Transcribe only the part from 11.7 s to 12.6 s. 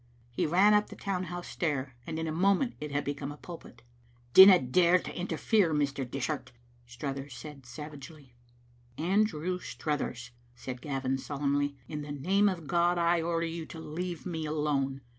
"in the name